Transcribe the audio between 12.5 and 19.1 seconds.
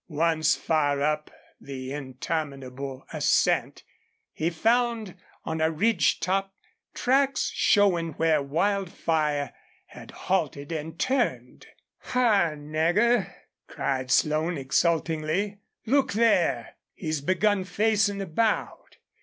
Nagger!" cried Slone, exultingly. "Look there! He's begun facin' about.